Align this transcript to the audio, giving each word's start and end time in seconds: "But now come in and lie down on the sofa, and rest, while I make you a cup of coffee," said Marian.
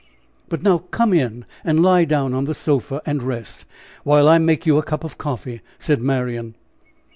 "But 0.49 0.63
now 0.63 0.79
come 0.79 1.13
in 1.13 1.45
and 1.63 1.83
lie 1.83 2.05
down 2.05 2.33
on 2.33 2.45
the 2.45 2.55
sofa, 2.55 3.03
and 3.05 3.21
rest, 3.21 3.65
while 4.03 4.27
I 4.27 4.39
make 4.39 4.65
you 4.65 4.79
a 4.79 4.83
cup 4.83 5.03
of 5.03 5.19
coffee," 5.19 5.61
said 5.77 6.01
Marian. 6.01 6.55